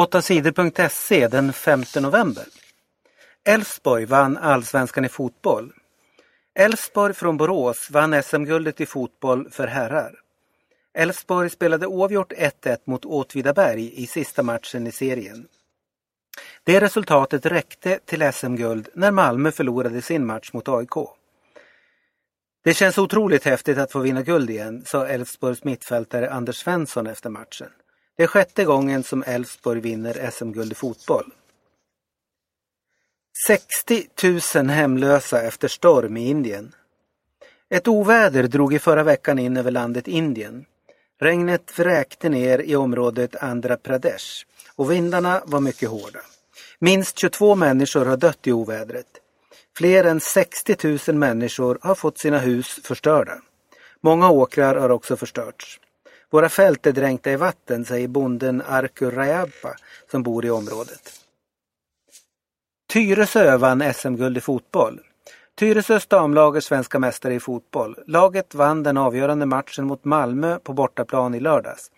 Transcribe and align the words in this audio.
8 0.00 0.22
sidor.se 0.22 1.28
den 1.28 1.52
5 1.52 1.84
november. 2.00 2.44
Elfsborg 3.44 4.04
vann 4.04 4.36
allsvenskan 4.36 5.04
i 5.04 5.08
fotboll. 5.08 5.72
Elfsborg 6.54 7.14
från 7.14 7.36
Borås 7.36 7.90
vann 7.90 8.22
SM-guldet 8.22 8.80
i 8.80 8.86
fotboll 8.86 9.50
för 9.50 9.66
herrar. 9.66 10.20
Elfsborg 10.94 11.50
spelade 11.50 11.86
oavgjort 11.86 12.32
1-1 12.32 12.78
mot 12.84 13.04
Åtvidaberg 13.04 14.02
i 14.02 14.06
sista 14.06 14.42
matchen 14.42 14.86
i 14.86 14.92
serien. 14.92 15.48
Det 16.64 16.80
resultatet 16.80 17.46
räckte 17.46 17.98
till 18.04 18.32
SM-guld 18.32 18.88
när 18.94 19.10
Malmö 19.10 19.52
förlorade 19.52 20.02
sin 20.02 20.26
match 20.26 20.52
mot 20.52 20.68
AIK. 20.68 20.94
Det 22.64 22.74
känns 22.74 22.98
otroligt 22.98 23.44
häftigt 23.44 23.78
att 23.78 23.92
få 23.92 23.98
vinna 23.98 24.22
guld 24.22 24.50
igen, 24.50 24.82
sa 24.86 25.06
Elfsborgs 25.06 25.64
mittfältare 25.64 26.30
Anders 26.30 26.56
Svensson 26.56 27.06
efter 27.06 27.30
matchen. 27.30 27.70
Det 28.20 28.24
är 28.24 28.28
sjätte 28.28 28.64
gången 28.64 29.02
som 29.02 29.24
Elfsborg 29.26 29.80
vinner 29.80 30.30
SM-guld 30.30 30.72
i 30.72 30.74
fotboll. 30.74 31.32
60 33.46 34.06
000 34.54 34.68
hemlösa 34.68 35.42
efter 35.42 35.68
storm 35.68 36.16
i 36.16 36.28
Indien. 36.28 36.74
Ett 37.70 37.88
oväder 37.88 38.42
drog 38.42 38.74
i 38.74 38.78
förra 38.78 39.02
veckan 39.02 39.38
in 39.38 39.56
över 39.56 39.70
landet 39.70 40.08
Indien. 40.08 40.64
Regnet 41.20 41.78
vräkte 41.78 42.28
ner 42.28 42.58
i 42.58 42.76
området 42.76 43.36
Andhra 43.36 43.76
Pradesh 43.76 44.46
och 44.76 44.90
vindarna 44.90 45.42
var 45.46 45.60
mycket 45.60 45.88
hårda. 45.88 46.20
Minst 46.78 47.18
22 47.18 47.54
människor 47.54 48.04
har 48.04 48.16
dött 48.16 48.46
i 48.46 48.52
ovädret. 48.52 49.20
Fler 49.76 50.04
än 50.04 50.20
60 50.20 50.98
000 51.08 51.16
människor 51.16 51.78
har 51.82 51.94
fått 51.94 52.18
sina 52.18 52.38
hus 52.38 52.80
förstörda. 52.84 53.38
Många 54.00 54.30
åkrar 54.30 54.76
har 54.76 54.90
också 54.90 55.16
förstörts. 55.16 55.80
Våra 56.30 56.48
fält 56.48 56.86
är 56.86 56.92
dränkta 56.92 57.30
i 57.32 57.36
vatten, 57.36 57.84
säger 57.84 58.08
bonden 58.08 58.62
Arku 58.66 59.10
Rajabba, 59.10 59.74
som 60.10 60.22
bor 60.22 60.44
i 60.44 60.50
området. 60.50 61.12
Tyresö 62.92 63.56
vann 63.56 63.94
SM-guld 63.94 64.36
i 64.36 64.40
fotboll. 64.40 65.00
Tyresös 65.58 66.06
damlag 66.06 66.56
är 66.56 66.60
svenska 66.60 66.98
mästare 66.98 67.34
i 67.34 67.40
fotboll. 67.40 67.96
Laget 68.06 68.54
vann 68.54 68.82
den 68.82 68.96
avgörande 68.96 69.46
matchen 69.46 69.86
mot 69.86 70.04
Malmö 70.04 70.58
på 70.58 70.72
bortaplan 70.72 71.34
i 71.34 71.40
lördags. 71.40 71.90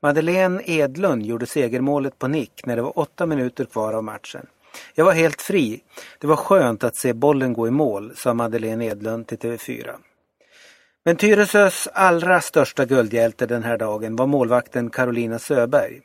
Madeleine 0.00 0.62
Edlund 0.64 1.26
gjorde 1.26 1.46
segermålet 1.46 2.18
på 2.18 2.28
nick 2.28 2.66
när 2.66 2.76
det 2.76 2.82
var 2.82 2.98
åtta 2.98 3.26
minuter 3.26 3.64
kvar 3.64 3.92
av 3.92 4.04
matchen. 4.04 4.46
Jag 4.94 5.04
var 5.04 5.12
helt 5.12 5.42
fri. 5.42 5.82
Det 6.18 6.26
var 6.26 6.36
skönt 6.36 6.84
att 6.84 6.96
se 6.96 7.12
bollen 7.12 7.52
gå 7.52 7.68
i 7.68 7.70
mål, 7.70 8.12
sa 8.16 8.34
Madeleine 8.34 8.84
Edlund 8.84 9.26
till 9.26 9.38
TV4. 9.38 9.94
Men 11.08 11.16
Tyresös 11.16 11.88
allra 11.92 12.40
största 12.40 12.84
guldhjälte 12.84 13.46
den 13.46 13.62
här 13.62 13.78
dagen 13.78 14.16
var 14.16 14.26
målvakten 14.26 14.90
Carolina 14.90 15.38
Söberg. 15.38 16.00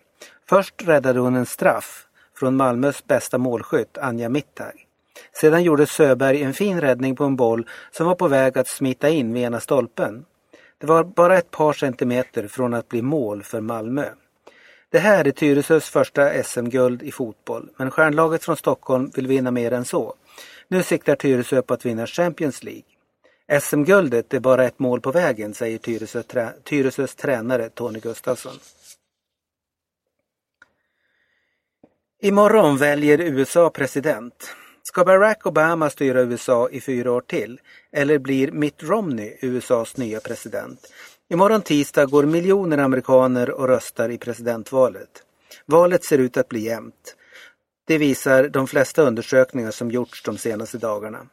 Först 0.49 0.73
räddade 0.87 1.19
hon 1.19 1.35
en 1.35 1.45
straff 1.45 2.05
från 2.39 2.55
Malmös 2.55 3.07
bästa 3.07 3.37
målskytt 3.37 3.97
Anja 3.97 4.29
Mittag. 4.29 4.85
Sedan 5.33 5.63
gjorde 5.63 5.85
Söberg 5.85 6.43
en 6.43 6.53
fin 6.53 6.81
räddning 6.81 7.15
på 7.15 7.23
en 7.23 7.35
boll 7.35 7.69
som 7.91 8.07
var 8.07 8.15
på 8.15 8.27
väg 8.27 8.57
att 8.57 8.67
smita 8.67 9.09
in 9.09 9.33
vid 9.33 9.43
ena 9.43 9.59
stolpen. 9.59 10.25
Det 10.77 10.87
var 10.87 11.03
bara 11.03 11.37
ett 11.37 11.51
par 11.51 11.73
centimeter 11.73 12.47
från 12.47 12.73
att 12.73 12.89
bli 12.89 13.01
mål 13.01 13.43
för 13.43 13.61
Malmö. 13.61 14.05
Det 14.89 14.99
här 14.99 15.27
är 15.27 15.31
Tyresös 15.31 15.89
första 15.89 16.43
SM-guld 16.43 17.03
i 17.03 17.11
fotboll, 17.11 17.69
men 17.77 17.91
stjärnlaget 17.91 18.43
från 18.43 18.57
Stockholm 18.57 19.11
vill 19.15 19.27
vinna 19.27 19.51
mer 19.51 19.71
än 19.71 19.85
så. 19.85 20.13
Nu 20.67 20.83
siktar 20.83 21.15
Tyresö 21.15 21.61
på 21.61 21.73
att 21.73 21.85
vinna 21.85 22.07
Champions 22.07 22.63
League. 22.63 22.92
SM-guldet 23.51 24.33
är 24.33 24.39
bara 24.39 24.65
ett 24.65 24.79
mål 24.79 25.01
på 25.01 25.11
vägen, 25.11 25.53
säger 25.53 25.77
Tyresö, 25.77 26.23
trä, 26.23 26.53
Tyresös 26.63 27.15
tränare 27.15 27.69
Tony 27.69 27.99
Gustafsson. 27.99 28.55
Imorgon 32.21 32.77
väljer 32.77 33.21
USA 33.21 33.69
president. 33.69 34.55
Ska 34.83 35.05
Barack 35.05 35.45
Obama 35.45 35.89
styra 35.89 36.21
USA 36.21 36.69
i 36.69 36.81
fyra 36.81 37.11
år 37.11 37.21
till? 37.21 37.59
Eller 37.91 38.17
blir 38.19 38.51
Mitt 38.51 38.83
Romney 38.83 39.37
USAs 39.41 39.97
nya 39.97 40.19
president? 40.19 40.93
Imorgon 41.29 41.61
tisdag 41.61 42.05
går 42.05 42.23
miljoner 42.23 42.77
amerikaner 42.77 43.51
och 43.51 43.67
röstar 43.67 44.09
i 44.09 44.17
presidentvalet. 44.17 45.23
Valet 45.65 46.03
ser 46.03 46.17
ut 46.17 46.37
att 46.37 46.49
bli 46.49 46.59
jämnt. 46.59 47.15
Det 47.85 47.97
visar 47.97 48.47
de 48.47 48.67
flesta 48.67 49.01
undersökningar 49.01 49.71
som 49.71 49.91
gjorts 49.91 50.23
de 50.23 50.37
senaste 50.37 50.77
dagarna. 50.77 51.27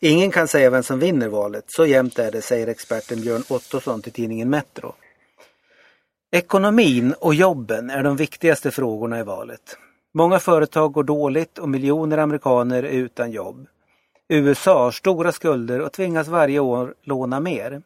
Ingen 0.00 0.30
kan 0.30 0.48
säga 0.48 0.70
vem 0.70 0.82
som 0.82 0.98
vinner 0.98 1.28
valet, 1.28 1.64
så 1.66 1.86
jämnt 1.86 2.18
är 2.18 2.30
det, 2.30 2.42
säger 2.42 2.66
experten 2.66 3.20
Björn 3.20 3.42
Ottosson 3.48 4.02
till 4.02 4.12
tidningen 4.12 4.50
Metro. 4.50 4.94
Ekonomin 6.32 7.14
och 7.18 7.34
jobben 7.34 7.90
är 7.90 8.02
de 8.02 8.16
viktigaste 8.16 8.70
frågorna 8.70 9.20
i 9.20 9.22
valet. 9.22 9.78
Många 10.14 10.38
företag 10.38 10.92
går 10.92 11.04
dåligt 11.04 11.58
och 11.58 11.68
miljoner 11.68 12.18
amerikaner 12.18 12.82
är 12.82 12.88
utan 12.88 13.30
jobb. 13.30 13.66
USA 14.28 14.84
har 14.84 14.90
stora 14.90 15.32
skulder 15.32 15.80
och 15.80 15.92
tvingas 15.92 16.28
varje 16.28 16.58
år 16.58 16.94
låna 17.02 17.40
mer. 17.40 17.82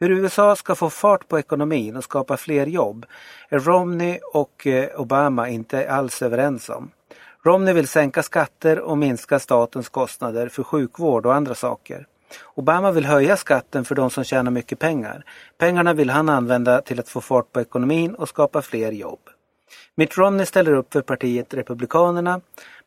Hur 0.00 0.10
USA 0.10 0.56
ska 0.56 0.74
få 0.74 0.90
fart 0.90 1.28
på 1.28 1.38
ekonomin 1.38 1.96
och 1.96 2.04
skapa 2.04 2.36
fler 2.36 2.66
jobb 2.66 3.06
är 3.48 3.58
Romney 3.58 4.18
och 4.32 4.66
eh, 4.66 5.00
Obama 5.00 5.48
inte 5.48 5.90
alls 5.90 6.22
överens 6.22 6.68
om. 6.68 6.90
Romney 7.44 7.74
vill 7.74 7.88
sänka 7.88 8.22
skatter 8.22 8.80
och 8.80 8.98
minska 8.98 9.38
statens 9.38 9.88
kostnader 9.88 10.48
för 10.48 10.62
sjukvård 10.62 11.26
och 11.26 11.34
andra 11.34 11.54
saker. 11.54 12.06
Obama 12.54 12.92
vill 12.92 13.04
höja 13.04 13.36
skatten 13.36 13.84
för 13.84 13.94
de 13.94 14.10
som 14.10 14.24
tjänar 14.24 14.50
mycket 14.50 14.78
pengar. 14.78 15.24
Pengarna 15.58 15.92
vill 15.92 16.10
han 16.10 16.28
använda 16.28 16.80
till 16.80 17.00
att 17.00 17.08
få 17.08 17.20
fart 17.20 17.52
på 17.52 17.60
ekonomin 17.60 18.14
och 18.14 18.28
skapa 18.28 18.62
fler 18.62 18.92
jobb. 18.92 19.20
Mitt 19.94 20.18
Romney 20.18 20.46
ställer 20.46 20.72
upp 20.72 20.92
för 20.92 21.02
partiet 21.02 21.54
Republikanerna. 21.54 22.40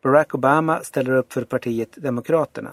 Barack 0.04 0.36
Obama 0.36 0.80
ställer 0.84 1.12
upp 1.12 1.34
för 1.34 1.44
partiet 1.44 1.90
Demokraterna. 1.96 2.72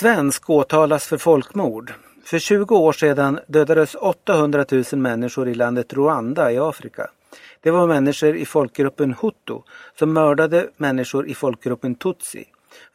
Svensk 0.00 0.50
åtalas 0.50 1.06
för 1.06 1.18
folkmord. 1.18 1.92
För 2.24 2.38
20 2.38 2.76
år 2.76 2.92
sedan 2.92 3.40
dödades 3.46 3.94
800 3.94 4.64
000 4.70 4.84
människor 4.92 5.48
i 5.48 5.54
landet 5.54 5.92
Rwanda 5.92 6.52
i 6.52 6.58
Afrika. 6.58 7.10
Det 7.60 7.70
var 7.70 7.86
människor 7.86 8.36
i 8.36 8.44
folkgruppen 8.44 9.14
hutu 9.22 9.62
som 9.98 10.12
mördade 10.12 10.68
människor 10.76 11.28
i 11.28 11.34
folkgruppen 11.34 11.94
tutsi. 11.94 12.44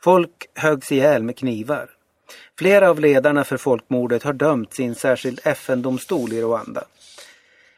Folk 0.03 0.49
höggs 0.55 0.91
ihjäl 0.91 1.23
med 1.23 1.37
knivar. 1.37 1.89
Flera 2.59 2.89
av 2.89 2.99
ledarna 2.99 3.43
för 3.43 3.57
folkmordet 3.57 4.23
har 4.23 4.33
dömts 4.33 4.79
i 4.79 4.83
en 4.83 4.95
särskild 4.95 5.39
FN-domstol 5.43 6.33
i 6.33 6.41
Rwanda. 6.41 6.83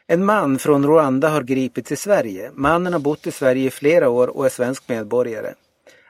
En 0.06 0.24
man 0.24 0.58
från 0.58 0.86
Rwanda 0.86 1.28
har 1.28 1.42
gripits 1.42 1.92
i 1.92 1.96
Sverige. 1.96 2.50
Mannen 2.54 2.92
har 2.92 3.00
bott 3.00 3.26
i 3.26 3.30
Sverige 3.30 3.66
i 3.66 3.70
flera 3.70 4.08
år 4.08 4.36
och 4.36 4.46
är 4.46 4.50
svensk 4.50 4.88
medborgare. 4.88 5.54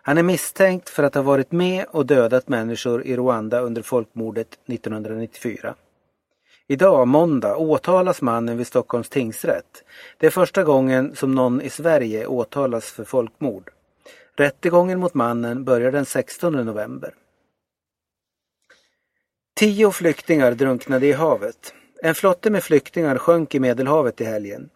Han 0.02 0.18
är 0.18 0.22
misstänkt 0.22 0.88
för 0.88 1.02
att 1.02 1.14
ha 1.14 1.22
varit 1.22 1.52
med 1.52 1.84
och 1.90 2.06
dödat 2.06 2.48
människor 2.48 3.02
i 3.02 3.16
Rwanda 3.16 3.60
under 3.60 3.82
folkmordet 3.82 4.48
1994. 4.66 5.74
Idag, 6.68 7.08
måndag, 7.08 7.56
åtalas 7.56 8.22
mannen 8.22 8.56
vid 8.56 8.66
Stockholms 8.66 9.08
tingsrätt. 9.08 9.84
Det 10.18 10.26
är 10.26 10.30
första 10.30 10.64
gången 10.64 11.16
som 11.16 11.34
någon 11.34 11.60
i 11.60 11.70
Sverige 11.70 12.26
åtalas 12.26 12.90
för 12.90 13.04
folkmord. 13.04 13.70
Rättegången 14.36 15.00
mot 15.00 15.14
mannen 15.14 15.64
börjar 15.64 15.92
den 15.92 16.04
16 16.04 16.52
november. 16.52 17.14
Tio 19.56 19.90
flyktingar 19.90 20.52
drunknade 20.52 21.06
i 21.06 21.12
havet. 21.12 21.74
En 22.02 22.14
flotte 22.14 22.50
med 22.50 22.64
flyktingar 22.64 23.18
sjönk 23.18 23.54
i 23.54 23.60
Medelhavet 23.60 24.20
i 24.20 24.24
helgen. 24.24 24.68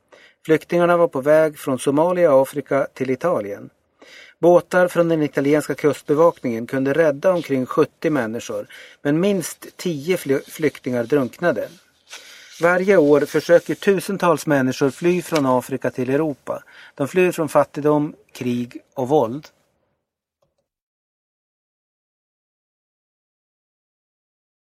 Flyktingarna 0.45 0.97
var 0.97 1.09
på 1.09 1.21
väg 1.21 1.59
från 1.59 1.79
Somalia 1.79 2.35
och 2.35 2.43
Afrika 2.43 2.87
till 2.95 3.11
Italien. 3.11 3.71
Båtar 4.39 4.89
från 4.89 5.09
den 5.09 5.23
italienska 5.23 5.75
kustbevakningen 5.75 6.67
kunde 6.67 6.93
rädda 6.93 7.33
omkring 7.33 7.67
70 7.67 8.11
människor 8.11 8.67
men 9.03 9.21
minst 9.21 9.77
10 9.77 10.19
flyktingar 10.47 11.05
drunknade. 11.05 11.69
Varje 12.63 12.97
år 12.97 13.21
försöker 13.21 13.75
tusentals 13.75 14.47
människor 14.47 14.91
fly 14.91 15.23
från 15.23 15.47
Afrika 15.47 15.91
till 15.91 16.11
Europa. 16.11 16.63
De 16.95 17.09
flyr 17.09 17.33
från 17.33 17.49
fattigdom, 17.49 18.15
krig 18.33 18.77
och 18.95 19.09
våld. 19.09 19.49